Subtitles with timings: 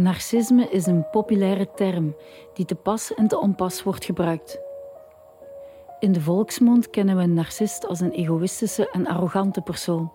[0.00, 2.16] Narcisme is een populaire term
[2.54, 4.60] die te pas en te onpas wordt gebruikt.
[5.98, 10.14] In de volksmond kennen we een narcist als een egoïstische en arrogante persoon.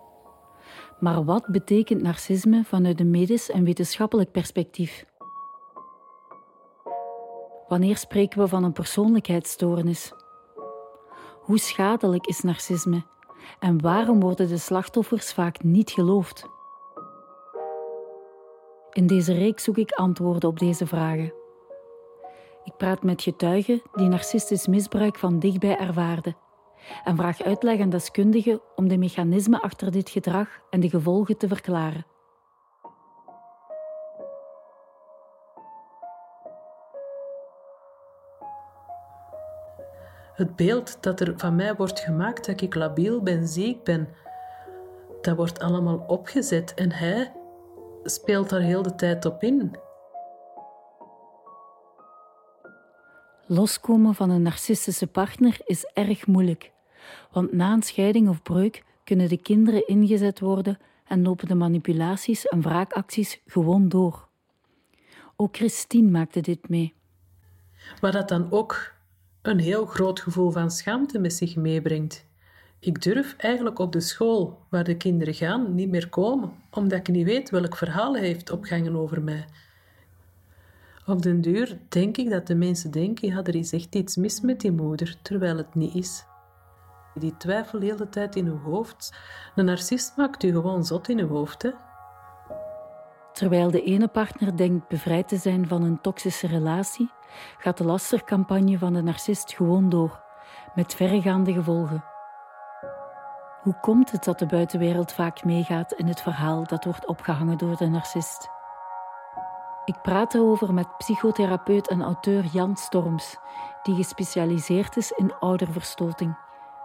[0.99, 5.05] Maar wat betekent narcisme vanuit een medisch en wetenschappelijk perspectief?
[7.67, 10.13] Wanneer spreken we van een persoonlijkheidsstoornis?
[11.41, 13.03] Hoe schadelijk is narcisme
[13.59, 16.53] en waarom worden de slachtoffers vaak niet geloofd?
[18.95, 21.33] In deze reeks zoek ik antwoorden op deze vragen.
[22.63, 26.35] Ik praat met getuigen die narcistisch misbruik van dichtbij ervaarden
[27.03, 31.47] en vraag uitleg aan deskundigen om de mechanismen achter dit gedrag en de gevolgen te
[31.47, 32.05] verklaren.
[40.33, 44.09] Het beeld dat er van mij wordt gemaakt dat ik labiel ben, ziek ben,
[45.21, 47.31] dat wordt allemaal opgezet en hij
[48.05, 49.77] speelt daar heel de tijd op in.
[53.47, 56.71] Loskomen van een narcistische partner is erg moeilijk,
[57.31, 62.47] want na een scheiding of breuk kunnen de kinderen ingezet worden en lopen de manipulaties
[62.47, 64.27] en wraakacties gewoon door.
[65.35, 66.93] Ook Christine maakte dit mee.
[68.01, 68.93] Maar dat dan ook
[69.41, 72.25] een heel groot gevoel van schaamte met zich meebrengt.
[72.85, 77.07] Ik durf eigenlijk op de school waar de kinderen gaan niet meer komen, omdat ik
[77.07, 79.45] niet weet welk verhaal hij heeft opgehangen over mij.
[81.05, 84.41] Op den duur denk ik dat de mensen denken, ja, er is echt iets mis
[84.41, 86.25] met die moeder, terwijl het niet is.
[87.13, 89.13] Die twijfel de hele tijd in uw hoofd.
[89.55, 91.71] Een narcist maakt u gewoon zot in uw hoofd, hè.
[93.33, 97.09] Terwijl de ene partner denkt bevrijd te zijn van een toxische relatie,
[97.57, 100.23] gaat de lastercampagne van de narcist gewoon door,
[100.75, 102.13] met verregaande gevolgen.
[103.65, 107.77] Hoe komt het dat de buitenwereld vaak meegaat in het verhaal dat wordt opgehangen door
[107.77, 108.47] de narcist?
[109.85, 113.37] Ik praat erover met psychotherapeut en auteur Jan Storms,
[113.83, 116.37] die gespecialiseerd is in ouderverstoting,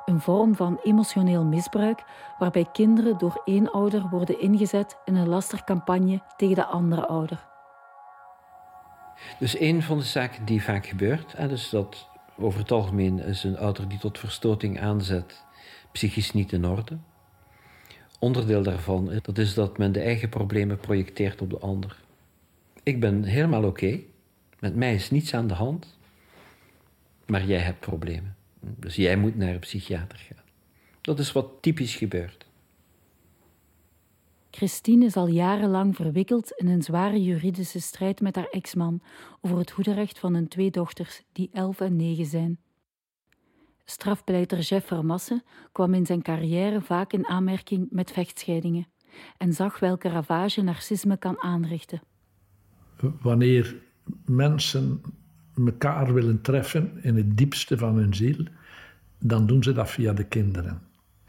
[0.05, 2.05] een vorm van emotioneel misbruik
[2.39, 7.47] waarbij kinderen door één ouder worden ingezet in een lastercampagne tegen de andere ouder.
[9.39, 13.59] Dus een van de zaken die vaak gebeurt, is dat over het algemeen is een
[13.59, 15.45] ouder die tot verstoting aanzet,
[15.93, 16.99] psychisch niet in orde.
[18.19, 21.97] Onderdeel daarvan dat is dat men de eigen problemen projecteert op de ander.
[22.83, 24.01] Ik ben helemaal oké,
[24.59, 25.99] met mij is niets aan de hand,
[27.27, 28.37] maar jij hebt problemen.
[28.61, 30.45] Dus jij moet naar een psychiater gaan.
[31.01, 32.49] Dat is wat typisch gebeurt.
[34.51, 39.03] Christine is al jarenlang verwikkeld in een zware juridische strijd met haar ex-man
[39.41, 42.59] over het hoederecht van hun twee dochters, die elf en negen zijn.
[43.91, 45.43] Strafpleiter Jeff Vermassen
[45.73, 48.87] kwam in zijn carrière vaak in aanmerking met vechtscheidingen
[49.39, 52.03] en zag welke ravage narcisme kan aanrichten.
[53.21, 53.77] Wanneer
[54.25, 55.01] mensen
[55.57, 58.45] elkaar willen treffen in het diepste van hun ziel,
[59.19, 60.83] dan doen ze dat via de kinderen.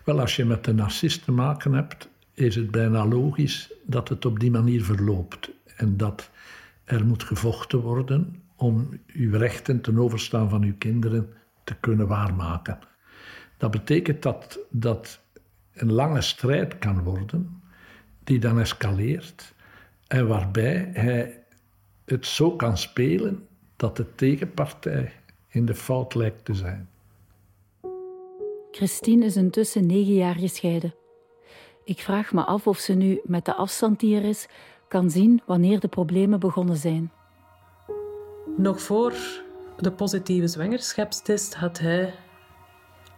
[0.03, 4.25] Wel, als je met een narcist te maken hebt, is het bijna logisch dat het
[4.25, 5.51] op die manier verloopt.
[5.75, 6.29] En dat
[6.83, 11.29] er moet gevochten worden om uw rechten ten overstaan van uw kinderen
[11.71, 12.79] te kunnen waarmaken.
[13.57, 15.19] Dat betekent dat dat
[15.73, 17.61] een lange strijd kan worden,
[18.23, 19.53] die dan escaleert
[20.07, 21.43] en waarbij hij
[22.05, 25.11] het zo kan spelen dat de tegenpartij
[25.47, 26.89] in de fout lijkt te zijn.
[28.71, 30.95] Christine is intussen negen jaar gescheiden.
[31.83, 34.47] Ik vraag me af of ze nu, met de afstand die er is,
[34.87, 37.11] kan zien wanneer de problemen begonnen zijn.
[38.57, 39.13] Nog voor
[39.81, 42.13] de positieve zwangerschapstest had hij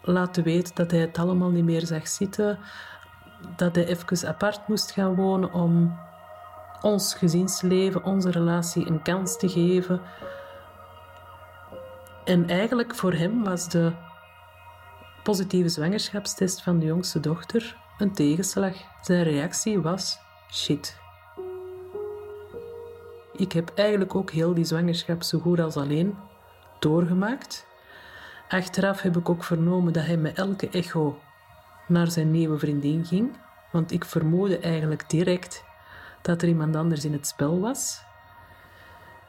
[0.01, 2.59] laten weten dat hij het allemaal niet meer zag zitten,
[3.55, 5.99] dat hij even apart moest gaan wonen om
[6.81, 10.01] ons gezinsleven, onze relatie een kans te geven.
[12.25, 13.91] En eigenlijk voor hem was de
[15.23, 18.75] positieve zwangerschapstest van de jongste dochter een tegenslag.
[19.01, 20.19] Zijn reactie was
[20.51, 20.97] shit.
[23.33, 26.17] Ik heb eigenlijk ook heel die zwangerschap zo goed als alleen
[26.83, 27.65] doorgemaakt.
[28.49, 31.19] Achteraf heb ik ook vernomen dat hij met elke echo
[31.87, 33.37] naar zijn nieuwe vriendin ging,
[33.71, 35.63] want ik vermoedde eigenlijk direct
[36.21, 38.01] dat er iemand anders in het spel was.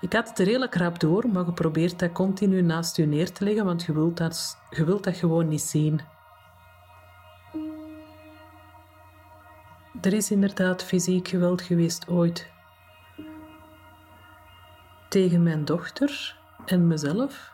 [0.01, 3.45] Ik had het er redelijk rap door, maar geprobeerd dat continu naast u neer te
[3.45, 6.01] leggen, want je wilt dat, je wilt dat gewoon niet zien.
[10.01, 12.51] Er is inderdaad fysiek geweld geweest ooit.
[15.09, 17.53] Tegen mijn dochter en mezelf.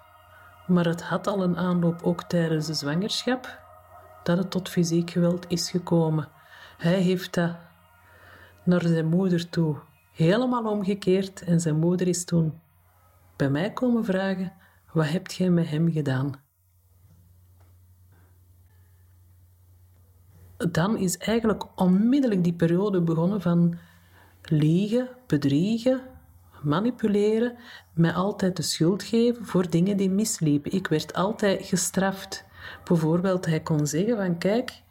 [0.66, 3.58] Maar het had al een aanloop ook tijdens de zwangerschap
[4.22, 6.28] dat het tot fysiek geweld is gekomen.
[6.76, 7.56] Hij heeft dat
[8.64, 9.76] naar zijn moeder toe
[10.12, 12.60] helemaal omgekeerd en zijn moeder is toen
[13.36, 14.52] bij mij komen vragen:
[14.92, 16.32] Wat hebt jij met hem gedaan?
[20.56, 23.78] Dan is eigenlijk onmiddellijk die periode begonnen van
[24.42, 26.00] liegen, bedriegen,
[26.62, 27.56] manipuleren,
[27.94, 30.72] mij altijd de schuld geven voor dingen die misliepen.
[30.72, 32.44] Ik werd altijd gestraft.
[32.84, 34.82] Bijvoorbeeld, hij kon zeggen van kijk,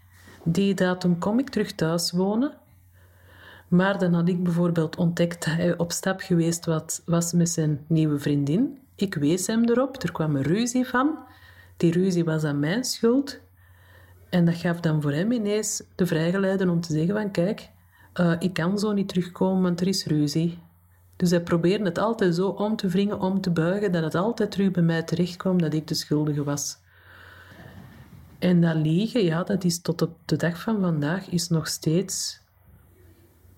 [0.44, 2.58] die datum kom ik terug thuis wonen.
[3.68, 6.66] Maar dan had ik bijvoorbeeld ontdekt dat hij op stap geweest
[7.06, 8.80] was met zijn nieuwe vriendin.
[8.96, 11.18] Ik wees hem erop, er kwam een ruzie van.
[11.78, 13.40] Die ruzie was aan mijn schuld.
[14.30, 17.70] En dat gaf dan voor hem ineens de vrijgeleide om te zeggen van kijk,
[18.20, 20.60] uh, ik kan zo niet terugkomen, want er is ruzie.
[21.20, 24.52] Dus hij probeerde het altijd zo om te wringen, om te buigen, dat het altijd
[24.52, 26.78] terug bij mij terecht kwam dat ik de schuldige was.
[28.38, 32.42] En dat liegen, ja, dat is tot op de dag van vandaag is nog steeds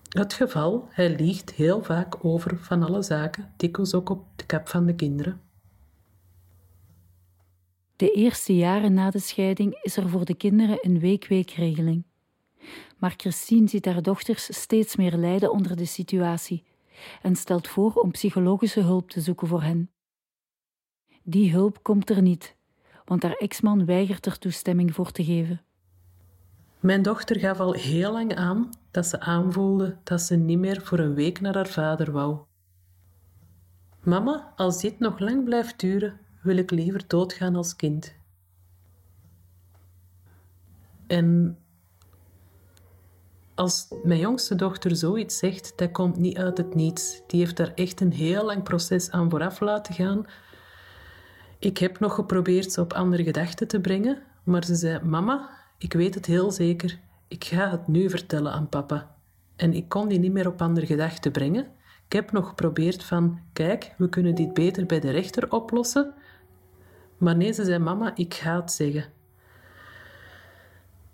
[0.08, 0.88] het geval.
[0.90, 4.94] Hij liegt heel vaak over van alle zaken, dikwijls ook op de kap van de
[4.94, 5.40] kinderen.
[7.96, 12.04] De eerste jaren na de scheiding is er voor de kinderen een week-weekregeling.
[12.98, 16.70] Maar Christine ziet haar dochters steeds meer lijden onder de situatie
[17.22, 19.90] en stelt voor om psychologische hulp te zoeken voor hen.
[21.22, 22.56] Die hulp komt er niet,
[23.04, 25.62] want haar ex-man weigert er toestemming voor te geven.
[26.80, 30.98] Mijn dochter gaf al heel lang aan dat ze aanvoelde dat ze niet meer voor
[30.98, 32.38] een week naar haar vader wou.
[34.00, 38.14] Mama, als dit nog lang blijft duren, wil ik liever doodgaan als kind.
[41.06, 41.58] En
[43.54, 47.22] als mijn jongste dochter zoiets zegt, dat komt niet uit het niets.
[47.26, 50.26] Die heeft daar echt een heel lang proces aan vooraf laten gaan.
[51.58, 55.92] Ik heb nog geprobeerd ze op andere gedachten te brengen, maar ze zei: Mama, ik
[55.92, 56.98] weet het heel zeker.
[57.28, 59.14] Ik ga het nu vertellen aan papa.
[59.56, 61.66] En ik kon die niet meer op andere gedachten brengen.
[62.06, 66.14] Ik heb nog geprobeerd van: Kijk, we kunnen dit beter bij de rechter oplossen.
[67.18, 69.04] Maar nee, ze zei: Mama, ik ga het zeggen.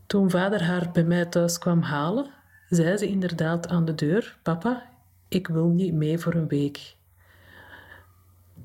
[0.08, 2.30] Toen vader haar bij mij thuis kwam halen,
[2.68, 4.82] zei ze inderdaad aan de deur: Papa,
[5.28, 6.96] ik wil niet mee voor een week.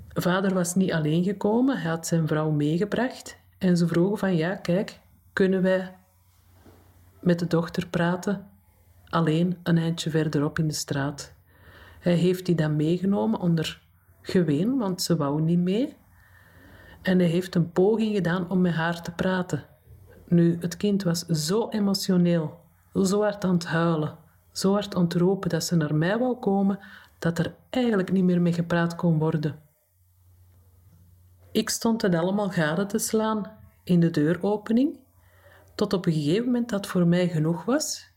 [0.10, 4.56] Vader was niet alleen gekomen, hij had zijn vrouw meegebracht en ze vroegen van ja,
[4.56, 5.00] kijk,
[5.34, 5.96] kunnen wij
[7.20, 8.50] met de dochter praten,
[9.10, 11.34] alleen een eindje verderop in de straat.
[12.00, 13.82] Hij heeft die dan meegenomen onder
[14.22, 15.96] geween, want ze wou niet mee.
[17.02, 19.64] En hij heeft een poging gedaan om met haar te praten.
[20.34, 22.60] Nu, het kind was zo emotioneel,
[22.94, 24.18] zo hard aan het huilen,
[24.52, 26.80] zo hard roepen dat ze naar mij wou komen,
[27.20, 29.60] dat er eigenlijk niet meer mee gepraat kon worden.
[31.52, 33.52] Ik stond het allemaal gade te slaan
[33.84, 35.00] in de deuropening,
[35.76, 38.12] tot op een gegeven moment dat voor mij genoeg was.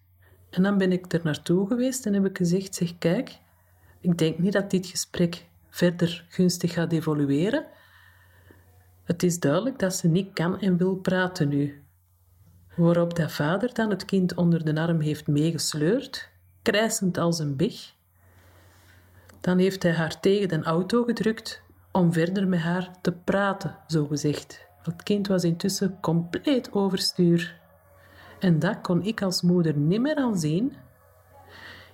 [0.51, 3.39] En dan ben ik er naartoe geweest en heb ik gezegd, zeg kijk,
[4.01, 7.65] ik denk niet dat dit gesprek verder gunstig gaat evolueren.
[9.05, 11.85] Het is duidelijk dat ze niet kan en wil praten nu.
[12.77, 16.29] Waarop de vader dan het kind onder de arm heeft meegesleurd,
[16.63, 17.93] krijsend als een big.
[19.41, 21.63] Dan heeft hij haar tegen de auto gedrukt
[21.93, 24.67] om verder met haar te praten, zo gezegd.
[24.83, 27.61] Het kind was intussen compleet overstuur.
[28.39, 30.77] En dat kon ik als moeder niet meer aanzien.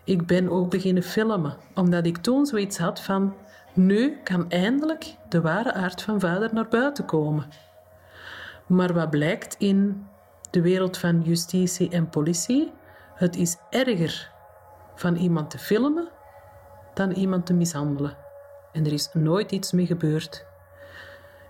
[0.04, 3.34] Ik ben ook beginnen filmen, omdat ik toen zoiets had van...
[3.74, 7.44] Nu kan eindelijk de ware aard van vader naar buiten komen.
[8.66, 10.06] Maar wat blijkt in
[10.52, 12.72] de wereld van justitie en politie.
[13.14, 14.30] Het is erger
[14.94, 16.08] van iemand te filmen
[16.94, 18.16] dan iemand te mishandelen.
[18.72, 20.46] En er is nooit iets mee gebeurd.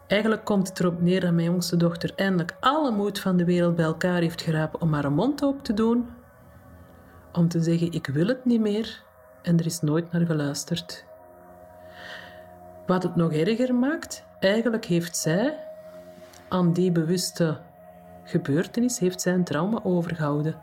[0.06, 3.76] Eigenlijk komt het erop neer dat mijn jongste dochter eindelijk alle moed van de wereld
[3.76, 6.08] bij elkaar heeft gerapen om haar mond open te doen,
[7.32, 9.02] om te zeggen: Ik wil het niet meer,
[9.42, 11.04] en er is nooit naar geluisterd.
[12.86, 15.58] Wat het nog erger maakt, eigenlijk heeft zij
[16.48, 17.60] aan die bewuste
[18.24, 20.62] gebeurtenis heeft zij een trauma overgehouden.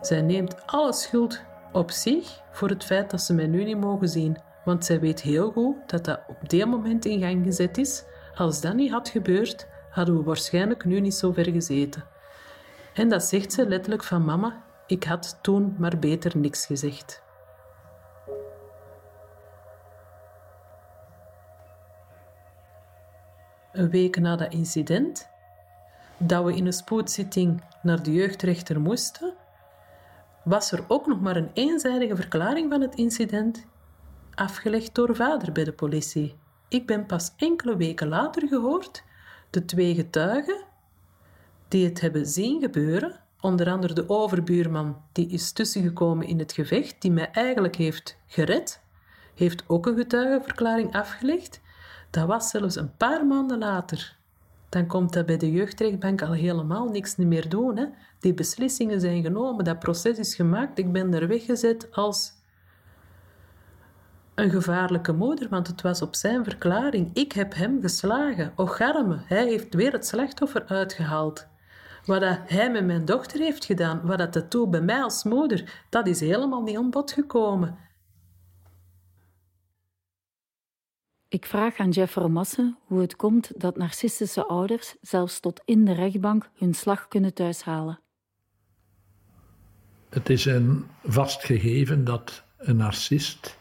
[0.00, 4.08] Zij neemt alle schuld op zich voor het feit dat ze mij nu niet mogen
[4.08, 8.04] zien, want zij weet heel goed dat dat op dit moment in gang gezet is.
[8.34, 12.04] Als dat niet had gebeurd, hadden we waarschijnlijk nu niet zo ver gezeten.
[12.94, 17.22] En dat zegt ze letterlijk van mama, ik had toen maar beter niks gezegd.
[23.72, 25.29] Een week na dat incident
[26.22, 29.34] dat we in een spoedzitting naar de jeugdrechter moesten,
[30.44, 33.66] was er ook nog maar een eenzijdige verklaring van het incident,
[34.34, 36.34] afgelegd door vader bij de politie.
[36.68, 39.04] Ik ben pas enkele weken later gehoord
[39.50, 40.64] de twee getuigen
[41.68, 47.02] die het hebben zien gebeuren, onder andere de overbuurman die is tussengekomen in het gevecht,
[47.02, 48.80] die mij eigenlijk heeft gered,
[49.34, 51.60] heeft ook een getuigenverklaring afgelegd.
[52.10, 54.18] Dat was zelfs een paar maanden later.
[54.70, 57.76] Dan komt dat bij de jeugdrechtbank al helemaal niks meer doen.
[57.76, 57.86] Hè?
[58.20, 60.78] Die beslissingen zijn genomen, dat proces is gemaakt.
[60.78, 62.32] Ik ben er weggezet als
[64.34, 67.10] een gevaarlijke moeder, want het was op zijn verklaring.
[67.12, 68.52] Ik heb hem geslagen.
[68.56, 71.46] Och arme, hij heeft weer het slachtoffer uitgehaald.
[72.06, 76.06] Wat hij met mijn dochter heeft gedaan, wat dat toe bij mij als moeder, dat
[76.06, 77.78] is helemaal niet aan bod gekomen.
[81.30, 85.92] Ik vraag aan Jeff Romasse hoe het komt dat narcistische ouders zelfs tot in de
[85.92, 88.00] rechtbank hun slag kunnen thuishalen.
[90.08, 93.58] Het is een vast gegeven dat een narcist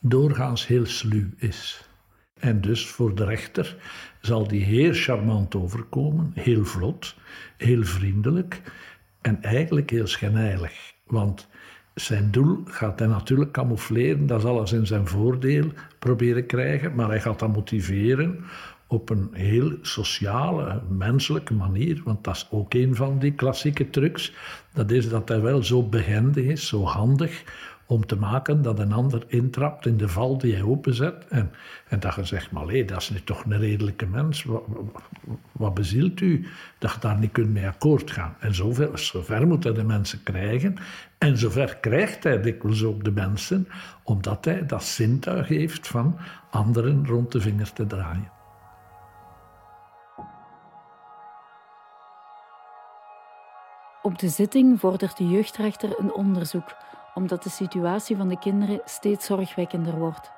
[0.00, 1.88] doorgaans heel sluw is.
[2.34, 3.76] En dus voor de rechter
[4.20, 7.16] zal die heel charmant overkomen, heel vlot,
[7.56, 8.62] heel vriendelijk
[9.20, 10.92] en eigenlijk heel schijnheilig.
[11.06, 11.48] Want
[12.04, 15.64] zijn doel gaat hij natuurlijk camoufleren, dat zal alles in zijn voordeel
[15.98, 18.44] proberen krijgen, maar hij gaat dat motiveren
[18.86, 24.32] op een heel sociale, menselijke manier, want dat is ook een van die klassieke trucs.
[24.72, 27.42] Dat is dat hij wel zo behendig is, zo handig,
[27.90, 31.26] om te maken dat een ander intrapt in de val die hij openzet.
[31.28, 31.50] En,
[31.88, 34.46] en dat je zegt, maar hé, dat is nu toch een redelijke mens.
[35.52, 36.46] Wat, bezielt u
[36.78, 38.36] dat je daar niet kunt mee akkoord gaan?
[38.38, 40.76] En zover moet hij de mensen krijgen.
[41.18, 43.68] En zover krijgt hij dikwijls ook de mensen,
[44.02, 46.18] omdat hij dat zintuig heeft van
[46.50, 48.30] anderen rond de vinger te draaien.
[54.02, 56.76] Op de zitting vordert de jeugdrechter een onderzoek
[57.14, 60.30] omdat de situatie van de kinderen steeds zorgwekkender wordt.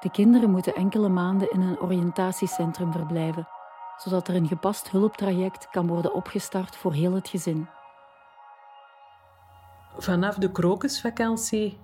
[0.00, 3.48] De kinderen moeten enkele maanden in een oriëntatiecentrum verblijven,
[3.96, 7.68] zodat er een gepast hulptraject kan worden opgestart voor heel het gezin.
[9.96, 11.78] Vanaf de krokusvakantie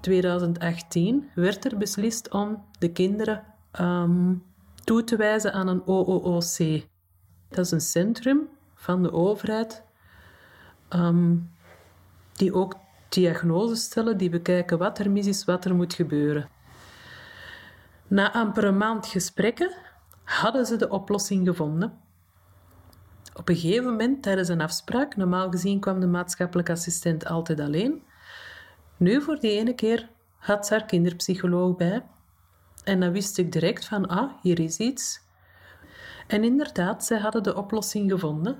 [0.00, 3.44] 2018 werd er beslist om de kinderen
[3.80, 4.44] um,
[4.84, 6.86] toe te wijzen aan een OOOC.
[7.48, 9.82] Dat is een centrum van de overheid
[10.90, 11.53] um,
[12.36, 12.74] die ook
[13.08, 16.48] diagnoses stellen, die bekijken wat er mis is, wat er moet gebeuren.
[18.06, 19.72] Na amper een maand gesprekken
[20.24, 21.98] hadden ze de oplossing gevonden.
[23.34, 28.02] Op een gegeven moment, tijdens een afspraak, normaal gezien kwam de maatschappelijk assistent altijd alleen.
[28.96, 32.02] Nu, voor die ene keer, had ze haar kinderpsycholoog bij.
[32.84, 35.20] En dan wist ik direct van, ah, hier is iets.
[36.26, 38.58] En inderdaad, zij hadden de oplossing gevonden.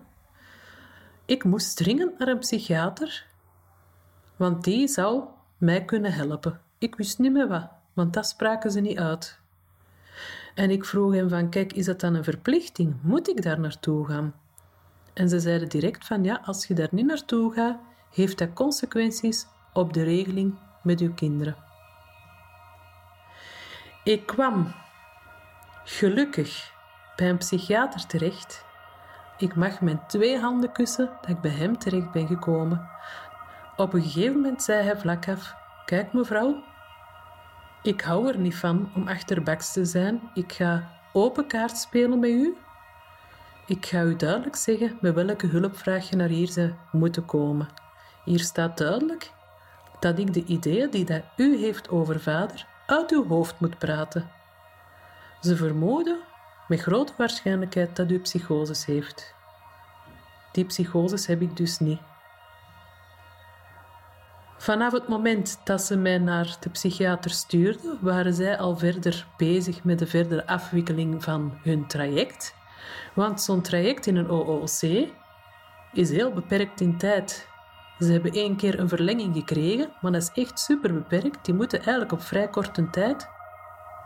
[1.25, 3.27] Ik moest dringend naar een psychiater
[4.37, 5.25] want die zou
[5.57, 6.61] mij kunnen helpen.
[6.79, 9.39] Ik wist niet meer wat, want dat spraken ze niet uit.
[10.55, 12.97] En ik vroeg hem van, kijk, is dat dan een verplichting?
[13.03, 14.35] Moet ik daar naartoe gaan?
[15.13, 17.79] En ze zeiden direct van, ja, als je daar niet naartoe gaat,
[18.11, 21.57] heeft dat consequenties op de regeling met uw kinderen.
[24.05, 24.75] Ik kwam
[25.85, 26.73] gelukkig
[27.17, 28.65] bij een psychiater terecht.
[29.39, 32.89] Ik mag mijn twee handen kussen dat ik bij hem terecht ben gekomen.
[33.77, 35.55] Op een gegeven moment zei hij vlak af:
[35.85, 36.63] Kijk, mevrouw,
[37.83, 40.21] ik hou er niet van om achterbaks te zijn.
[40.35, 42.57] Ik ga open kaart spelen met u.
[43.67, 47.69] Ik ga u duidelijk zeggen met welke hulpvraag je naar hier zou moeten komen.
[48.25, 49.33] Hier staat duidelijk
[50.01, 54.31] dat ik de ideeën die dat u heeft over vader uit uw hoofd moet praten.
[55.41, 56.19] Ze vermoeden
[56.69, 59.35] met grote waarschijnlijkheid dat u psychoses heeft.
[60.53, 62.01] Die psychoses heb ik dus niet.
[64.57, 69.85] Vanaf het moment dat ze mij naar de psychiater stuurden, waren zij al verder bezig
[69.85, 72.55] met de verdere afwikkeling van hun traject.
[73.15, 75.09] Want zo'n traject in een OOC
[75.93, 77.49] is heel beperkt in tijd.
[77.99, 81.45] Ze hebben één keer een verlenging gekregen, maar dat is echt super beperkt.
[81.45, 83.29] Die moeten eigenlijk op vrij korte tijd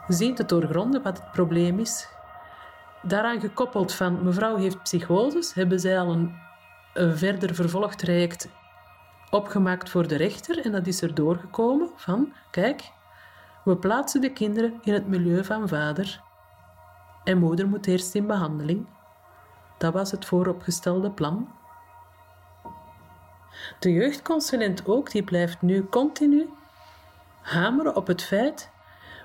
[0.09, 2.09] zien te doorgronden wat het probleem is.
[3.02, 6.35] Daaraan gekoppeld van mevrouw heeft psychoses, hebben zij al een,
[6.95, 8.49] een verder vervolgtraject
[9.30, 12.90] opgemaakt voor de rechter en dat is er doorgekomen van, kijk,
[13.64, 16.20] we plaatsen de kinderen in het milieu van vader
[17.25, 18.87] en moeder moet eerst in behandeling.
[19.78, 21.49] Dat was het vooropgestelde plan.
[23.78, 26.49] De jeugdconsulent ook, die blijft nu continu
[27.42, 28.70] hameren op het feit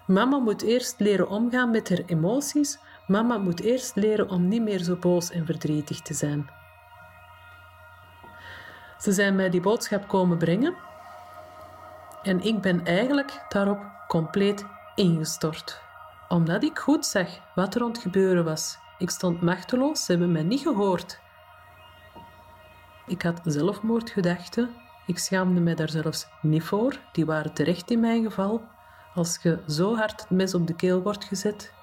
[0.07, 2.79] Mama moet eerst leren omgaan met haar emoties.
[3.07, 6.50] Mama moet eerst leren om niet meer zo boos en verdrietig te zijn.
[9.03, 10.75] Ze zijn mij die boodschap komen brengen
[12.22, 15.81] en ik ben eigenlijk daarop compleet ingestort.
[16.27, 18.77] Omdat ik goed zag wat er rond gebeuren was.
[18.98, 21.19] Ik stond machteloos, ze hebben mij niet gehoord.
[23.07, 24.69] Ik had zelfmoordgedachten
[25.05, 28.62] Ik schaamde mij daar zelfs niet voor, die waren terecht in mijn geval.
[29.15, 31.74] Als je zo hard het mes op de keel wordt gezet,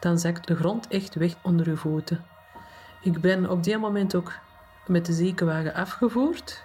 [0.00, 2.24] dan zakt de grond echt weg onder je voeten.
[3.02, 4.32] Ik ben op die moment ook
[4.86, 6.64] met de ziekenwagen afgevoerd.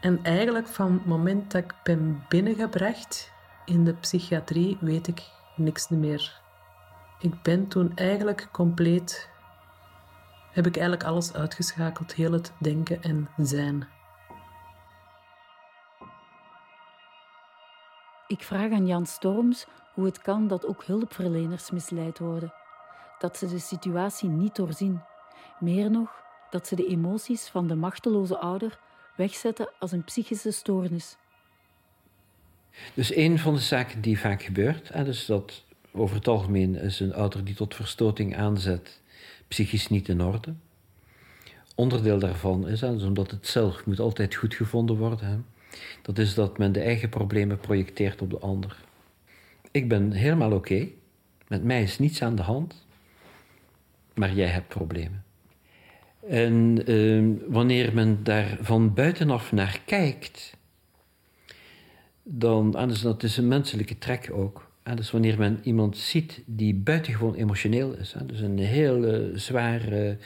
[0.00, 3.32] En eigenlijk van het moment dat ik ben binnengebracht
[3.64, 5.22] in de psychiatrie weet ik
[5.56, 6.40] niks meer.
[7.18, 9.28] Ik ben toen eigenlijk compleet,
[10.52, 13.88] heb ik eigenlijk alles uitgeschakeld, heel het denken en zijn.
[18.26, 22.54] Ik vraag aan Jan Storms hoe het kan dat ook hulpverleners misleid worden.
[23.18, 25.02] Dat ze de situatie niet doorzien.
[25.58, 26.23] Meer nog,
[26.54, 28.78] dat ze de emoties van de machteloze ouder
[29.16, 31.16] wegzetten als een psychische stoornis.
[32.94, 37.14] Dus een van de zaken die vaak gebeurt, dus dat over het algemeen is een
[37.14, 39.00] ouder die tot verstoting aanzet,
[39.48, 40.54] psychisch niet in orde.
[41.74, 45.36] Onderdeel daarvan is, dus omdat het zelf moet altijd goed gevonden worden, hè,
[46.02, 48.76] dat is dat men de eigen problemen projecteert op de ander.
[49.70, 50.88] Ik ben helemaal oké,
[51.48, 52.86] met mij is niets aan de hand,
[54.14, 55.23] maar jij hebt problemen.
[56.28, 60.56] En uh, wanneer men daar van buitenaf naar kijkt,
[62.22, 64.72] dan, ah, dus dat is een menselijke trek ook.
[64.94, 70.18] Dus wanneer men iemand ziet die buitengewoon emotioneel is, dus een heel zware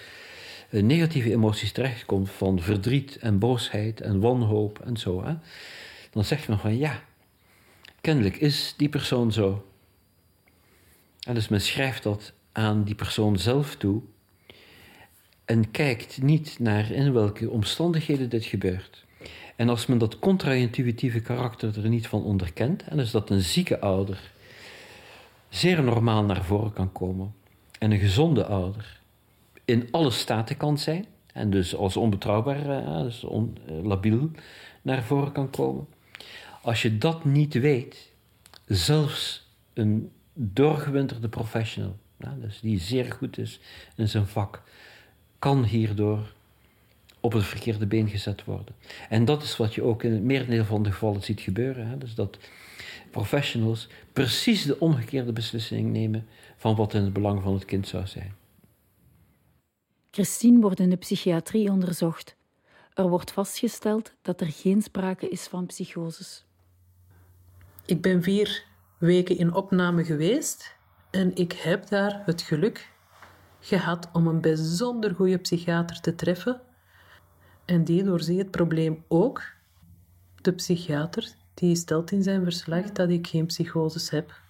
[0.71, 5.25] eh, negatieve emoties terechtkomt van verdriet en boosheid en wanhoop en zo,
[6.11, 7.02] dan zegt men van ja,
[8.00, 9.67] kennelijk is die persoon zo.
[11.26, 14.02] En dus men schrijft dat aan die persoon zelf toe
[15.49, 19.05] en kijkt niet naar in welke omstandigheden dit gebeurt.
[19.57, 23.81] En als men dat contra-intuïtieve karakter er niet van onderkent, en dus dat een zieke
[23.81, 24.33] ouder
[25.49, 27.35] zeer normaal naar voren kan komen
[27.78, 29.00] en een gezonde ouder
[29.64, 34.30] in alle staten kan zijn, en dus als onbetrouwbaar, eh, dus on, eh, labiel
[34.82, 35.87] naar voren kan komen.
[36.63, 38.13] Als je dat niet weet,
[38.67, 41.97] zelfs een doorgewinterde professional,
[42.41, 43.61] dus die zeer goed is
[43.97, 44.63] in zijn vak,
[45.39, 46.33] kan hierdoor
[47.21, 48.75] op het verkeerde been gezet worden.
[49.09, 51.87] En dat is wat je ook in het merendeel van de gevallen ziet gebeuren.
[51.87, 51.99] Hè?
[51.99, 52.39] Dus dat
[53.11, 58.07] professionals precies de omgekeerde beslissing nemen van wat in het belang van het kind zou
[58.07, 58.35] zijn.
[60.11, 62.37] Christine wordt in de psychiatrie onderzocht.
[62.95, 66.45] Er wordt vastgesteld dat er geen sprake is van psychoses.
[67.87, 68.65] Ik ben vier
[68.99, 70.77] weken in opname geweest
[71.11, 72.89] en ik heb daar het geluk
[73.60, 76.60] gehad om een bijzonder goede psychiater te treffen.
[77.64, 79.42] En die doorziet het probleem ook.
[80.42, 84.40] De psychiater die stelt in zijn verslag dat ik geen psychoses heb.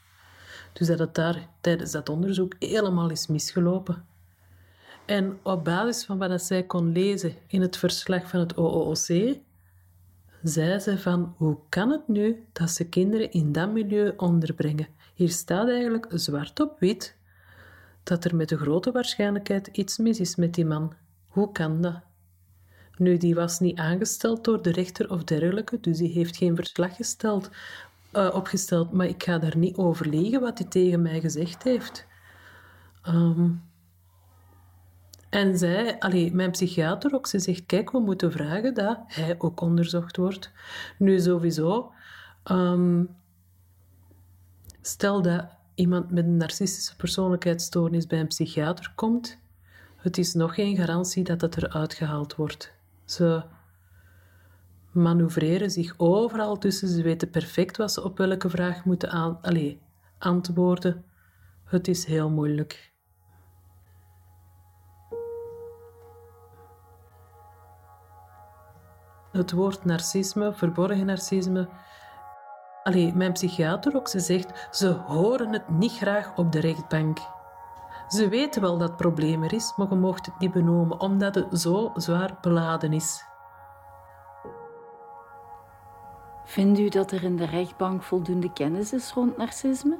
[0.73, 4.05] Dus dat het daar tijdens dat onderzoek helemaal is misgelopen.
[5.05, 9.37] En op basis van wat zij kon lezen in het verslag van het OOC,
[10.43, 14.89] zei ze van hoe kan het nu dat ze kinderen in dat milieu onderbrengen?
[15.15, 17.17] Hier staat eigenlijk zwart op wit
[18.09, 20.93] dat er met de grote waarschijnlijkheid iets mis is met die man.
[21.27, 22.01] Hoe kan dat?
[22.97, 26.97] Nu, die was niet aangesteld door de rechter of dergelijke, dus die heeft geen verslag
[26.97, 27.51] gesteld,
[28.13, 32.07] uh, opgesteld, maar ik ga daar niet over liegen wat hij tegen mij gezegd heeft.
[33.09, 33.63] Um,
[35.29, 39.61] en zij, allee, mijn psychiater ook, ze zegt, kijk, we moeten vragen dat hij ook
[39.61, 40.53] onderzocht wordt.
[40.99, 41.93] Nu sowieso,
[42.45, 43.17] um,
[44.81, 49.39] stel dat iemand met een narcistische persoonlijkheidsstoornis bij een psychiater komt,
[49.97, 52.73] het is nog geen garantie dat het eruit gehaald wordt.
[53.05, 53.43] Ze
[54.93, 59.75] manoeuvreren zich overal tussen, ze weten perfect wat ze op welke vraag moeten aan, allez,
[60.19, 61.05] antwoorden.
[61.65, 62.93] Het is heel moeilijk.
[69.33, 71.69] Het woord narcisme, verborgen narcisme,
[72.89, 77.19] Allee, mijn psychiater ook, ze zegt, ze horen het niet graag op de rechtbank.
[78.09, 81.35] Ze weten wel dat het probleem er is, maar je mocht het niet benoemen, omdat
[81.35, 83.25] het zo zwaar beladen is.
[86.45, 89.99] Vindt u dat er in de rechtbank voldoende kennis is rond narcisme?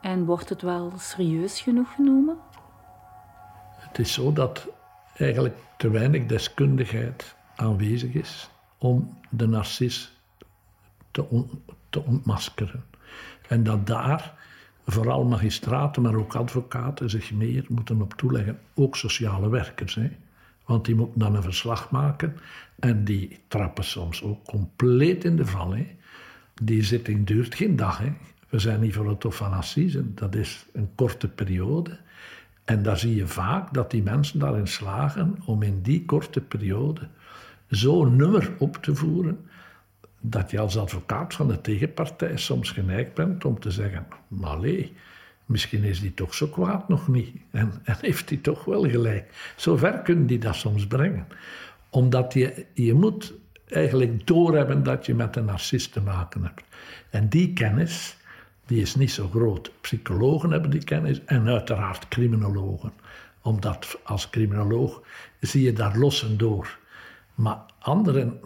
[0.00, 2.38] En wordt het wel serieus genoeg genomen?
[3.76, 4.68] Het is zo dat
[5.16, 10.12] eigenlijk te weinig deskundigheid aanwezig is om de narcis
[11.10, 11.46] te,
[11.92, 12.84] te ontmaskeren.
[13.48, 14.34] En dat daar
[14.86, 18.58] vooral magistraten, maar ook advocaten zich meer moeten op toeleggen.
[18.74, 19.94] Ook sociale werkers.
[19.94, 20.10] Hè?
[20.64, 22.36] Want die moeten dan een verslag maken
[22.78, 25.74] en die trappen soms ook compleet in de val.
[25.74, 25.86] Hè?
[26.62, 27.98] Die zitting duurt geen dag.
[27.98, 28.12] Hè?
[28.48, 31.98] We zijn niet voor het Hof van Assise, dat is een korte periode.
[32.64, 37.08] En daar zie je vaak dat die mensen daarin slagen om in die korte periode
[37.68, 39.38] zo'n nummer op te voeren
[40.24, 44.92] dat je als advocaat van de tegenpartij soms geneigd bent om te zeggen: maar nee,
[45.46, 47.36] misschien is die toch zo kwaad nog niet.
[47.50, 49.52] En, en heeft hij toch wel gelijk.
[49.56, 51.26] Zover kunnen die dat soms brengen.
[51.90, 53.34] Omdat je, je moet
[53.66, 56.62] eigenlijk doorhebben dat je met een narcist te maken hebt.
[57.10, 58.16] En die kennis,
[58.66, 59.72] die is niet zo groot.
[59.80, 62.92] Psychologen hebben die kennis en uiteraard criminologen.
[63.42, 65.02] Omdat als criminoloog
[65.40, 66.78] zie je daar lossen door.
[67.34, 68.40] Maar anderen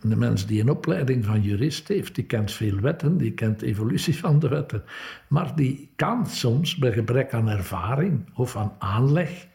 [0.00, 3.66] een mens die een opleiding van jurist heeft, die kent veel wetten, die kent de
[3.66, 4.84] evolutie van de wetten.
[5.28, 9.46] Maar die kan soms bij gebrek aan ervaring of aan aanleg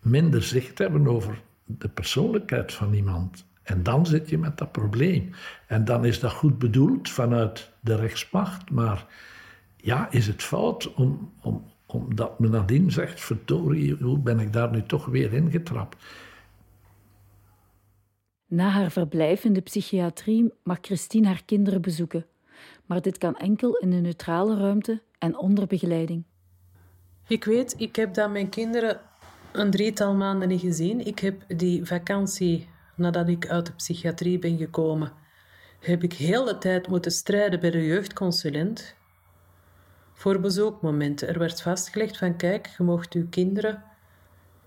[0.00, 3.44] minder zicht hebben over de persoonlijkheid van iemand.
[3.62, 5.30] En dan zit je met dat probleem.
[5.66, 9.06] En dan is dat goed bedoeld vanuit de rechtsmacht, maar
[9.76, 14.70] ja, is het fout om, om, omdat men nadien zegt: verdorie, hoe ben ik daar
[14.70, 15.96] nu toch weer ingetrapt?
[18.50, 22.26] Na haar verblijf in de psychiatrie mag Christine haar kinderen bezoeken,
[22.86, 26.24] maar dit kan enkel in een neutrale ruimte en onder begeleiding.
[27.26, 29.00] Ik weet, ik heb dat mijn kinderen
[29.52, 31.06] een drietal maanden niet gezien.
[31.06, 35.12] Ik heb die vakantie, nadat ik uit de psychiatrie ben gekomen,
[35.80, 38.94] heb ik heel de tijd moeten strijden bij de jeugdconsulent
[40.12, 41.28] voor bezoekmomenten.
[41.28, 43.82] Er werd vastgelegd van kijk, je mocht uw kinderen,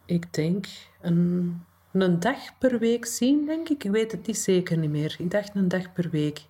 [0.05, 0.65] ik denk,
[1.01, 1.61] een
[2.01, 3.83] een dag per week zien, denk ik.
[3.83, 5.15] Ik weet het niet zeker niet meer.
[5.19, 6.41] Ik dacht een dag per week.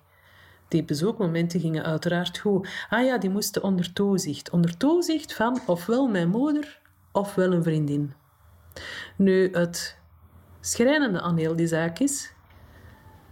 [0.68, 2.68] Die bezoekmomenten gingen uiteraard goed.
[2.90, 4.50] Ah ja, die moesten onder toezicht.
[4.50, 6.80] Onder toezicht van ofwel mijn moeder
[7.12, 8.12] ofwel een vriendin.
[9.16, 9.98] Nu, het
[10.60, 12.32] schrijnende aan heel die zaak is...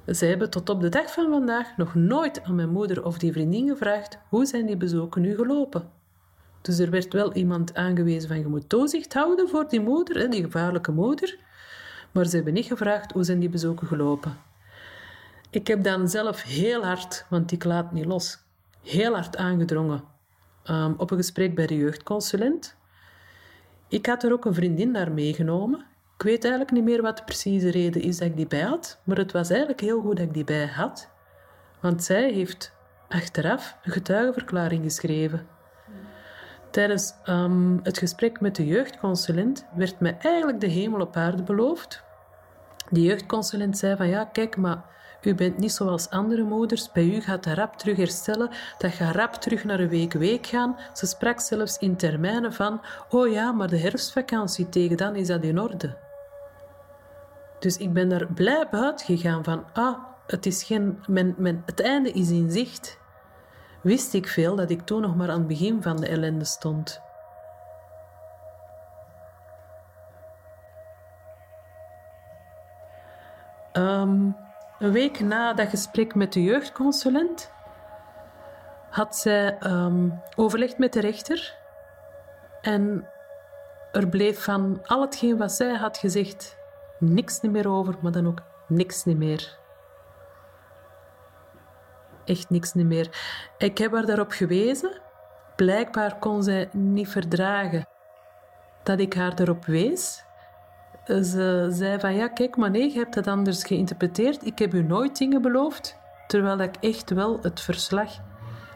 [0.07, 3.33] Ze hebben tot op de dag van vandaag nog nooit aan mijn moeder of die
[3.33, 5.90] vriendin gevraagd hoe zijn die bezoeken nu gelopen.
[6.62, 10.42] Dus er werd wel iemand aangewezen van je moet toezicht houden voor die moeder, die
[10.42, 11.38] gevaarlijke moeder.
[12.12, 14.37] Maar ze hebben niet gevraagd hoe zijn die bezoeken gelopen.
[15.51, 18.38] Ik heb dan zelf heel hard, want ik laat niet los,
[18.83, 20.05] heel hard aangedrongen
[20.70, 22.77] um, op een gesprek bij de jeugdconsulent.
[23.88, 25.87] Ik had er ook een vriendin naar meegenomen.
[26.16, 29.01] Ik weet eigenlijk niet meer wat de precieze reden is dat ik die bij had,
[29.05, 31.09] maar het was eigenlijk heel goed dat ik die bij had,
[31.81, 32.72] want zij heeft
[33.09, 35.46] achteraf een getuigenverklaring geschreven.
[36.73, 42.03] Tijdens um, het gesprek met de jeugdconsulent werd mij eigenlijk de hemel op aarde beloofd.
[42.89, 44.85] De jeugdconsulent zei van ja, kijk, maar
[45.23, 46.93] u bent niet zoals andere moeders.
[46.93, 48.51] Bij u gaat dat rap terug herstellen.
[48.79, 50.77] Dat gaat rap terug naar een week-week gaan.
[50.93, 55.43] Ze sprak zelfs in termijnen van oh ja, maar de herfstvakantie tegen dan is dat
[55.43, 55.97] in orde.
[57.59, 61.81] Dus ik ben daar blij buiten gegaan van ah, het, is geen, mijn, mijn, het
[61.81, 63.01] einde is in zicht
[63.83, 67.01] wist ik veel dat ik toen nog maar aan het begin van de ellende stond.
[73.73, 74.31] Ehm,
[74.79, 77.51] een week na dat gesprek met de jeugdconsulent
[78.90, 81.57] had zij um, overlegd met de rechter
[82.61, 83.09] en
[83.92, 86.57] er bleef van al hetgeen wat zij had gezegd
[86.99, 89.59] niks meer over, maar dan ook niks meer
[92.33, 93.09] echt niks meer.
[93.59, 95.01] Ik heb haar daarop gewezen.
[95.57, 97.87] Blijkbaar kon zij niet verdragen
[98.83, 100.25] dat ik haar daarop wees.
[101.07, 104.47] Ze zei van ja, kijk maar nee, je hebt dat anders geïnterpreteerd.
[104.47, 106.01] Ik heb u nooit dingen beloofd.
[106.27, 108.11] Terwijl ik echt wel het verslag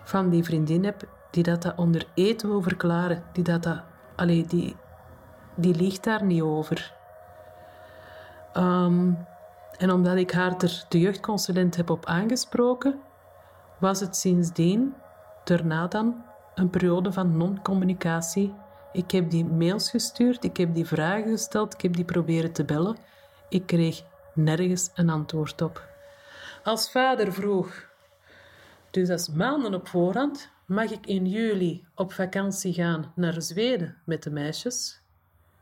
[0.04, 3.22] van die vriendin heb die dat, dat onder eten wil verklaren.
[3.32, 3.82] Die dat, dat
[4.16, 4.76] allee, die,
[5.54, 6.94] die liegt daar niet over.
[8.52, 9.12] Ehm,
[9.78, 13.00] en omdat ik haar er de jeugdconsulent heb op aangesproken,
[13.78, 14.94] was het sindsdien,
[15.44, 18.54] daarna dan, een periode van non-communicatie.
[18.92, 22.64] Ik heb die mails gestuurd, ik heb die vragen gesteld, ik heb die proberen te
[22.64, 22.96] bellen.
[23.48, 24.02] Ik kreeg
[24.34, 25.88] nergens een antwoord op.
[26.64, 27.86] Als vader vroeg,
[28.90, 34.22] dus is maanden op voorhand, mag ik in juli op vakantie gaan naar Zweden met
[34.22, 35.00] de meisjes?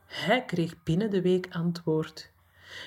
[0.06, 2.30] Hij kreeg binnen de week antwoord.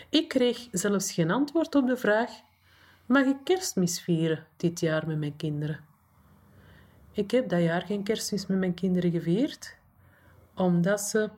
[0.09, 2.31] Ik kreeg zelfs geen antwoord op de vraag
[3.07, 5.79] Mag ik kerstmis vieren dit jaar met mijn kinderen?
[7.11, 9.77] Ik heb dat jaar geen kerstmis met mijn kinderen gevierd,
[10.55, 11.29] omdat, ze,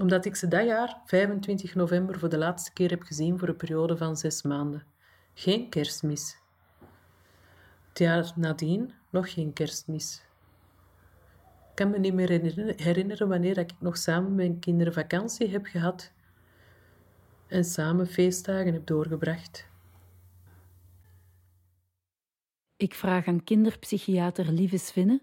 [0.00, 3.56] omdat ik ze dat jaar, 25 november, voor de laatste keer heb gezien voor een
[3.56, 4.84] periode van zes maanden.
[5.34, 6.36] Geen kerstmis.
[7.88, 10.22] Het jaar nadien nog geen kerstmis.
[11.70, 12.28] Ik kan me niet meer
[12.76, 16.12] herinneren wanneer ik nog samen met mijn kinderen vakantie heb gehad
[17.46, 19.70] en samen feestdagen heb doorgebracht.
[22.82, 25.20] Ik vraag aan kinderpsychiater Lieve Svinne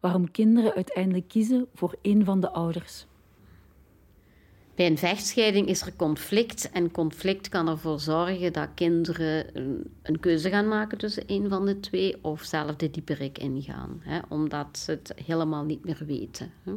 [0.00, 3.06] waarom kinderen uiteindelijk kiezen voor een van de ouders.
[4.74, 9.46] Bij een vechtscheiding is er conflict en conflict kan ervoor zorgen dat kinderen
[10.02, 14.18] een, keuze gaan maken tussen een van de twee of zelf de dieperik ingaan, hè,
[14.28, 16.52] omdat ze het helemaal niet meer weten.
[16.62, 16.72] Hè.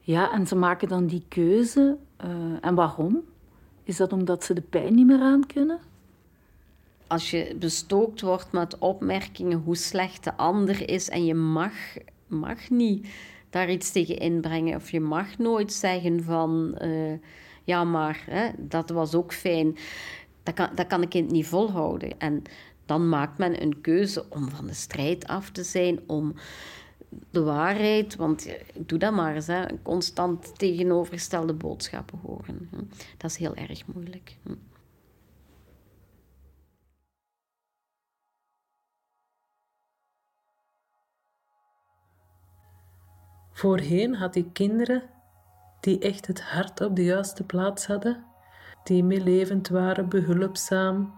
[0.00, 1.96] Ja, en ze maken dan die keuze.
[2.24, 3.22] Uh, en waarom?
[3.82, 5.78] Is dat omdat ze de pijn niet meer aan kunnen?
[7.14, 11.72] Als je bestookt wordt met opmerkingen hoe slecht de ander is en je mag,
[12.26, 13.06] mag niet
[13.50, 14.76] daar iets tegen inbrengen.
[14.76, 17.18] Of je mag nooit zeggen van, uh,
[17.64, 19.76] ja maar, hè, dat was ook fijn.
[20.42, 22.20] Dat kan, dat kan een kind niet volhouden.
[22.20, 22.42] En
[22.86, 26.34] dan maakt men een keuze om van de strijd af te zijn, om
[27.30, 28.48] de waarheid, want
[28.78, 32.70] doe dat maar eens, hè, constant tegenovergestelde boodschappen horen.
[33.16, 34.36] Dat is heel erg moeilijk.
[43.54, 45.02] Voorheen had ik kinderen
[45.80, 48.24] die echt het hart op de juiste plaats hadden,
[48.84, 51.14] die meelevend waren, behulpzaam.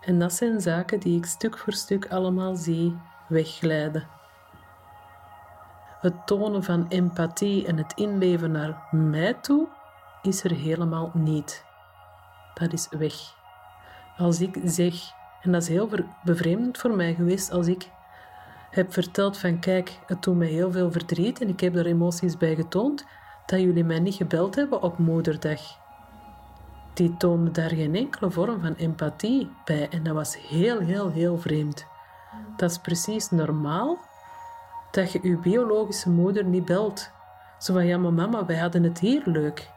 [0.00, 2.96] En dat zijn zaken die ik stuk voor stuk allemaal zie
[3.28, 4.08] wegglijden.
[6.00, 9.68] Het tonen van empathie en het inleven naar mij toe
[10.22, 11.64] is er helemaal niet.
[12.54, 13.14] Dat is weg.
[14.16, 14.94] Als ik zeg,
[15.42, 15.88] en dat is heel
[16.24, 17.90] bevreemdend voor mij geweest, als ik
[18.76, 22.36] heb verteld van kijk, het doet mij heel veel verdriet en ik heb er emoties
[22.36, 23.04] bij getoond,
[23.46, 25.60] dat jullie mij niet gebeld hebben op moederdag.
[26.94, 31.38] Die toonden daar geen enkele vorm van empathie bij en dat was heel, heel, heel
[31.38, 31.86] vreemd.
[32.56, 33.98] Dat is precies normaal
[34.90, 37.10] dat je je biologische moeder niet belt.
[37.58, 39.70] Zo van ja, maar mama, wij hadden het hier leuk.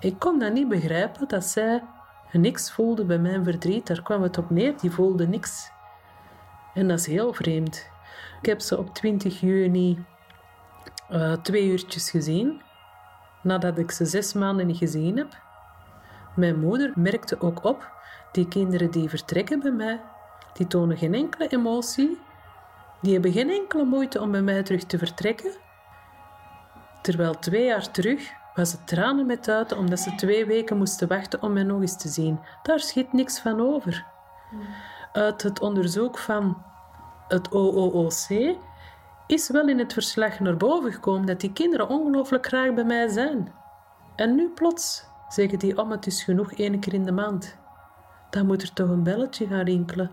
[0.00, 1.82] Ik kon dat niet begrijpen dat zij
[2.32, 3.86] niks voelde bij mijn verdriet.
[3.86, 5.70] Daar kwam het op neer, die voelde niks.
[6.74, 7.88] En dat is heel vreemd.
[8.40, 10.04] Ik heb ze op 20 juni
[11.10, 12.62] uh, twee uurtjes gezien,
[13.42, 15.38] nadat ik ze zes maanden niet gezien heb.
[16.36, 17.90] Mijn moeder merkte ook op,
[18.32, 20.00] die kinderen die vertrekken bij mij,
[20.52, 22.18] die tonen geen enkele emotie,
[23.02, 25.52] die hebben geen enkele moeite om bij mij terug te vertrekken.
[27.02, 31.42] Terwijl twee jaar terug was het tranen met uiten omdat ze twee weken moesten wachten
[31.42, 32.40] om mij nog eens te zien.
[32.62, 34.06] Daar schiet niks van over.
[35.12, 36.62] Uit het onderzoek van
[37.28, 38.56] het OOOC
[39.26, 43.08] is wel in het verslag naar boven gekomen dat die kinderen ongelooflijk graag bij mij
[43.08, 43.52] zijn.
[44.16, 47.56] En nu plots zeggen die om het is genoeg één keer in de maand.
[48.30, 50.10] Dan moet er toch een belletje gaan rinkelen.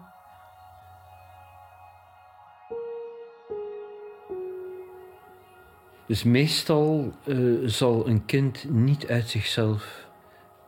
[6.05, 10.07] Dus meestal uh, zal een kind niet uit zichzelf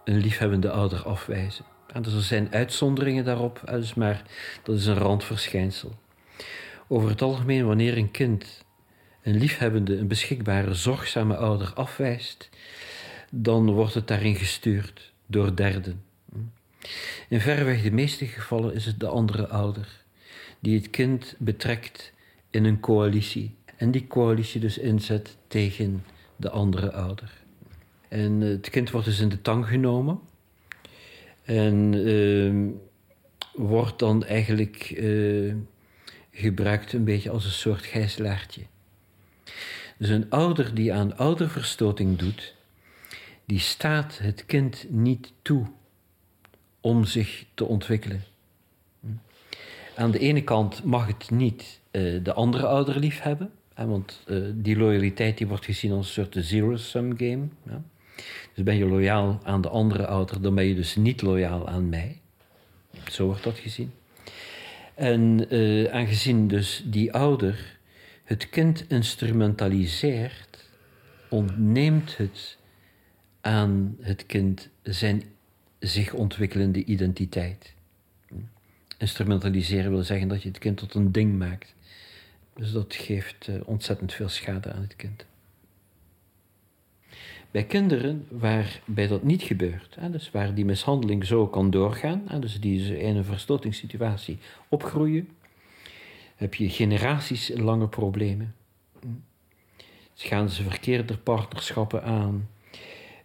[0.04, 1.66] een liefhebbende ouder afwijzen.
[1.94, 4.24] En dus er zijn uitzonderingen daarop, dus maar
[4.64, 5.94] dat is een randverschijnsel.
[6.88, 8.64] Over het algemeen, wanneer een kind
[9.22, 12.50] een liefhebbende, een beschikbare, zorgzame ouder afwijst,
[13.32, 16.04] dan wordt het daarin gestuurd door derden.
[17.28, 19.88] In verreweg de meeste gevallen is het de andere ouder
[20.60, 22.14] die het kind betrekt
[22.50, 27.32] in een coalitie en die coalitie dus inzet tegen de andere ouder.
[28.08, 30.20] En het kind wordt dus in de tang genomen
[31.50, 32.74] en uh,
[33.54, 35.54] wordt dan eigenlijk uh,
[36.32, 38.62] gebruikt een beetje als een soort gijzelaartje.
[39.98, 42.56] Dus een ouder die aan ouderverstoting doet,
[43.46, 45.66] die staat het kind niet toe
[46.82, 48.24] om zich te ontwikkelen.
[49.96, 54.24] Aan de ene kant mag het niet uh, de andere ouder lief hebben, hè, want
[54.28, 57.48] uh, die loyaliteit die wordt gezien als een soort zero-sum game.
[57.66, 57.84] Ja.
[58.54, 61.90] Dus ben je loyaal aan de andere ouder, dan ben je dus niet loyaal aan
[61.90, 62.22] mij.
[63.12, 63.92] Zo wordt dat gezien.
[64.96, 67.78] En uh, aangezien dus die ouder
[68.24, 70.68] het kind instrumentaliseert,
[71.30, 72.58] ontneemt het
[73.42, 75.24] aan het kind zijn
[75.80, 77.74] zich ontwikkelende identiteit.
[78.98, 81.76] Instrumentaliseren wil zeggen dat je het kind tot een ding maakt.
[82.56, 85.26] Dus dat geeft uh, ontzettend veel schade aan het kind.
[87.52, 92.40] Bij kinderen waarbij dat niet gebeurt, hè, dus waar die mishandeling zo kan doorgaan, hè,
[92.40, 95.30] dus die in een verstotingssituatie opgroeien,
[96.36, 98.56] heb je generaties lange problemen.
[100.14, 102.50] Dus gaan ze verkeerde partnerschappen aan,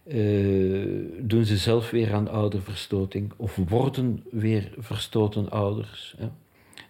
[0.07, 6.15] uh, doen ze zelf weer aan ouderverstoting of worden weer verstoten ouders.
[6.17, 6.27] Hè.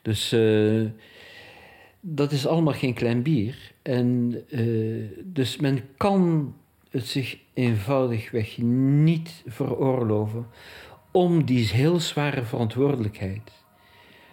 [0.02, 0.90] Dus uh,
[2.00, 3.72] dat is allemaal geen klein bier.
[3.82, 6.54] En uh, dus men kan
[6.96, 10.48] het zich eenvoudigweg niet veroorloven
[11.12, 13.52] om die heel zware verantwoordelijkheid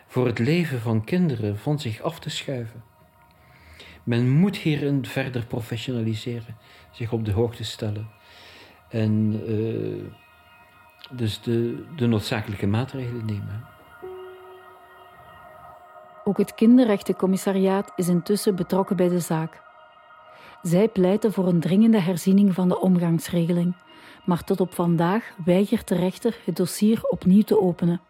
[0.06, 2.82] voor het leven van kinderen van zich af te schuiven.
[4.02, 6.56] Men moet hierin verder professionaliseren,
[6.90, 8.10] zich op de hoogte stellen
[8.88, 10.04] En uh,
[11.10, 13.64] dus de, de noodzakelijke maatregelen nemen.
[16.24, 19.71] Ook het kinderrechtencommissariaat is intussen betrokken bij de zaak.
[20.62, 23.74] Zij pleiten voor een dringende herziening van de omgangsregeling,
[24.24, 28.00] maar tot op vandaag weigert de rechter het dossier opnieuw te openen.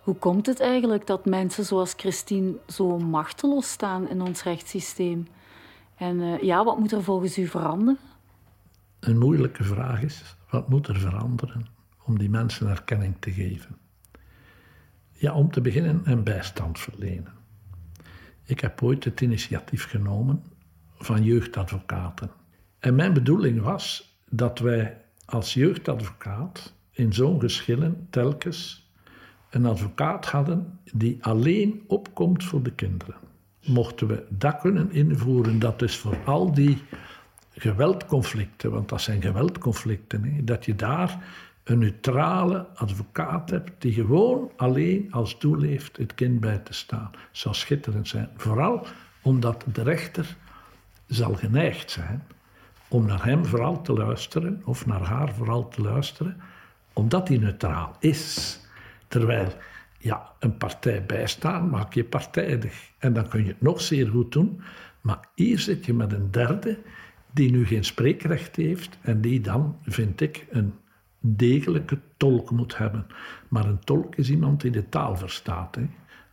[0.00, 5.26] Hoe komt het eigenlijk dat mensen zoals Christine zo machteloos staan in ons rechtssysteem?
[5.96, 7.98] En uh, ja, wat moet er volgens u veranderen?
[9.00, 11.66] Een moeilijke vraag is: wat moet er veranderen
[12.04, 13.76] om die mensen erkenning te geven?
[15.12, 17.32] Ja, om te beginnen een bijstand verlenen.
[18.46, 20.44] Ik heb ooit het initiatief genomen
[20.98, 22.30] van jeugdadvocaten.
[22.78, 28.90] En mijn bedoeling was dat wij als jeugdadvocaat in zo'n geschillen telkens
[29.50, 33.14] een advocaat hadden die alleen opkomt voor de kinderen.
[33.64, 36.82] Mochten we dat kunnen invoeren, dat is voor al die
[37.50, 41.24] geweldconflicten, want dat zijn geweldconflicten, hè, dat je daar
[41.66, 47.10] een neutrale advocaat hebt die gewoon alleen als doel heeft het kind bij te staan.
[47.30, 48.28] Zou schitterend zijn.
[48.36, 48.86] Vooral
[49.22, 50.36] omdat de rechter
[51.06, 52.22] zal geneigd zijn
[52.88, 56.36] om naar hem vooral te luisteren, of naar haar vooral te luisteren,
[56.92, 58.60] omdat hij neutraal is.
[59.08, 59.48] Terwijl,
[59.98, 62.90] ja, een partij bijstaan maak je partijdig.
[62.98, 64.60] En dan kun je het nog zeer goed doen,
[65.00, 66.78] maar hier zit je met een derde
[67.32, 70.74] die nu geen spreekrecht heeft en die dan, vind ik, een
[71.20, 73.06] degelijke tolk moet hebben.
[73.48, 75.74] Maar een tolk is iemand die de taal verstaat.
[75.74, 75.86] Hè.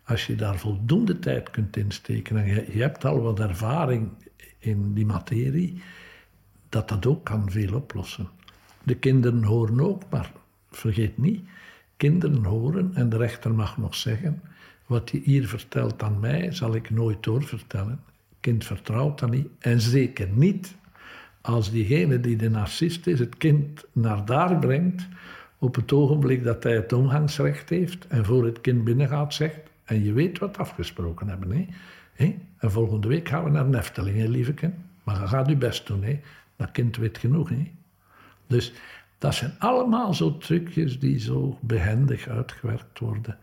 [0.03, 4.09] Als je daar voldoende tijd kunt insteken en je, je hebt al wat ervaring
[4.57, 5.81] in die materie,
[6.69, 8.29] dat dat ook kan veel oplossen.
[8.83, 10.31] De kinderen horen ook, maar
[10.71, 11.43] vergeet niet,
[11.97, 14.41] kinderen horen en de rechter mag nog zeggen,
[14.85, 17.99] wat je hier vertelt aan mij, zal ik nooit doorvertellen.
[18.39, 20.75] Kind vertrouwt dat niet en zeker niet
[21.43, 25.07] als diegene die de narcist is het kind naar daar brengt,
[25.57, 30.03] op het ogenblik dat hij het omgangsrecht heeft en voor het kind binnengaat zegt, en
[30.03, 31.67] je weet wat afgesproken hebben,
[32.13, 32.35] hè?
[32.57, 34.73] En volgende week gaan we naar Neftelingen, lieve kind.
[35.03, 36.19] Maar je gaat je best doen, hè?
[36.55, 37.71] Dat kind weet genoeg, hè?
[38.47, 38.73] Dus
[39.17, 43.37] dat zijn allemaal zo trucjes die zo behendig uitgewerkt worden.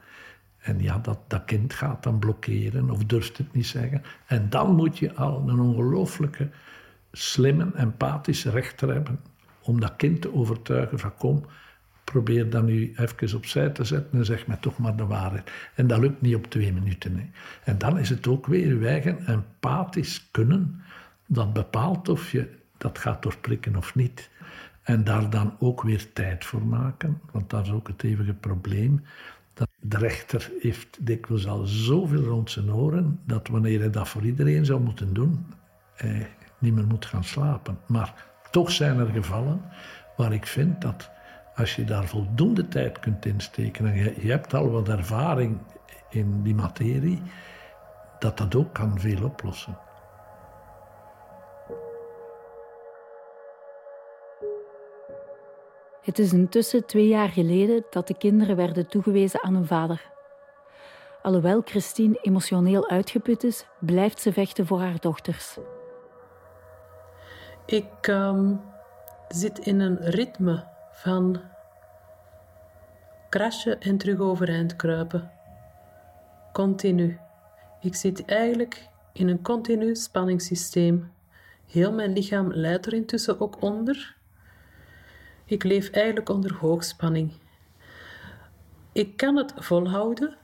[0.59, 4.03] En ja, dat, dat kind gaat dan blokkeren of durft het niet zeggen.
[4.27, 6.49] En dan moet je al een ongelooflijke
[7.13, 9.21] slimme, empathische rechter hebben
[9.63, 11.45] om dat kind te overtuigen van kom,
[12.05, 15.51] probeer dat nu even opzij te zetten en zeg mij toch maar de waarheid.
[15.75, 17.17] En dat lukt niet op twee minuten.
[17.17, 17.25] Hè.
[17.65, 20.83] En dan is het ook weer uw eigen empathisch kunnen
[21.27, 24.31] dat bepaalt of je dat gaat doorprikken of niet.
[24.83, 29.05] En daar dan ook weer tijd voor maken, want dat is ook het eeuwige probleem.
[29.55, 34.23] Dat de rechter heeft dikwijls al zoveel rond zijn oren, dat wanneer hij dat voor
[34.23, 35.47] iedereen zou moeten doen,
[35.97, 36.21] eh,
[36.61, 37.79] niet meer moet gaan slapen.
[37.87, 39.63] Maar toch zijn er gevallen
[40.17, 41.11] waar ik vind dat
[41.55, 45.59] als je daar voldoende tijd kunt insteken en je, je hebt al wat ervaring
[46.09, 47.23] in die materie,
[48.19, 49.79] dat dat ook kan veel oplossen.
[56.03, 60.11] Het is intussen twee jaar geleden dat de kinderen werden toegewezen aan hun vader.
[61.23, 65.59] Alhoewel Christine emotioneel uitgeput is, blijft ze vechten voor haar dochters.
[67.71, 68.55] Ik ehm,
[69.29, 71.41] zit in een ritme van
[73.29, 75.31] crashen en terug overeind kruipen.
[76.53, 77.19] Continu.
[77.81, 81.13] Ik zit eigenlijk in een continu spanningssysteem.
[81.67, 84.17] Heel mijn lichaam leidt er intussen ook onder.
[85.45, 87.33] Ik leef eigenlijk onder hoogspanning.
[88.93, 90.37] Ik kan het volhouden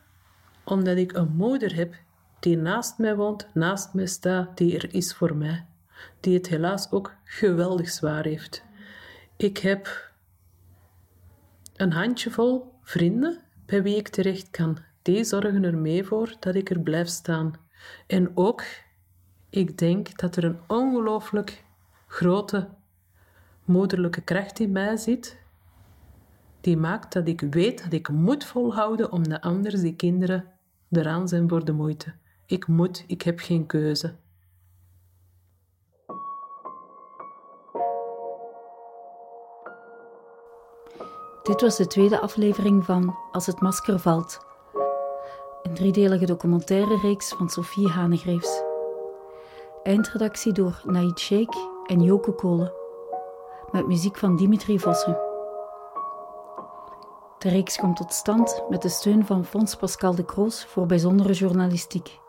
[0.64, 1.94] omdat ik een moeder heb
[2.40, 5.66] die naast mij woont, naast mij staat, die er is voor mij
[6.20, 8.64] die het helaas ook geweldig zwaar heeft.
[9.37, 10.11] Ik heb
[11.76, 14.79] een handjevol vrienden bij wie ik terecht kan.
[15.02, 17.52] Die zorgen er mee voor dat ik er blijf staan.
[18.06, 18.62] En ook,
[19.50, 21.64] ik denk dat er een ongelooflijk
[22.06, 22.68] grote
[23.64, 25.38] moederlijke kracht in mij zit,
[26.60, 30.44] die maakt dat ik weet dat ik moet volhouden omdat anders die kinderen
[30.90, 32.14] eraan zijn voor de moeite.
[32.46, 34.14] Ik moet, ik heb geen keuze.
[41.47, 44.38] Dit was de tweede aflevering van Als het masker valt.
[45.63, 48.63] Een driedelige documentaire reeks van Sophie Hanegreefs.
[49.83, 52.73] Eindredactie door Naid Sheikh en Joke Kolen.
[53.73, 55.19] Met muziek van Dimitri Vossen.
[57.38, 61.33] De reeks komt tot stand met de steun van Fonds Pascal de Kroos voor bijzondere
[61.33, 62.21] journalistiek.